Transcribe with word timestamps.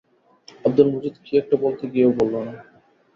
আব্দুল 0.65 0.87
মজিদ 0.93 1.15
কী-একটা 1.25 1.55
বলতে 1.57 1.83
গিয়েও 1.93 2.11
বলল 2.19 2.35
না। 2.47 2.53